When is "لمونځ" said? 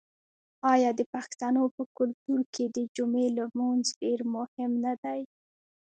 3.37-3.85